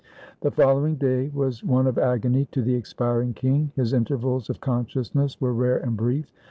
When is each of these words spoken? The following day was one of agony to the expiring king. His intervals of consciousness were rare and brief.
The 0.41 0.49
following 0.49 0.95
day 0.95 1.29
was 1.29 1.63
one 1.63 1.85
of 1.85 1.99
agony 1.99 2.45
to 2.53 2.63
the 2.63 2.73
expiring 2.73 3.35
king. 3.35 3.71
His 3.75 3.93
intervals 3.93 4.49
of 4.49 4.59
consciousness 4.59 5.39
were 5.39 5.53
rare 5.53 5.77
and 5.77 5.95
brief. 5.95 6.25